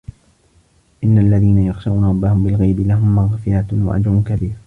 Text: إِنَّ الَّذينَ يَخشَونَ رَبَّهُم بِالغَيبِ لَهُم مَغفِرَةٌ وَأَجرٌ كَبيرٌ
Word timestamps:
إِنَّ 1.03 1.17
الَّذينَ 1.17 1.57
يَخشَونَ 1.59 2.05
رَبَّهُم 2.05 2.43
بِالغَيبِ 2.43 2.79
لَهُم 2.79 3.15
مَغفِرَةٌ 3.15 3.67
وَأَجرٌ 3.73 4.21
كَبيرٌ 4.25 4.53